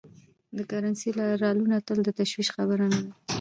د 0.57 0.59
کرنسۍ 0.69 1.09
رالوېدنه 1.41 1.77
تل 1.87 1.99
د 2.05 2.09
تشویش 2.19 2.47
خبره 2.55 2.85
نه 2.93 2.99
ده. 3.05 3.11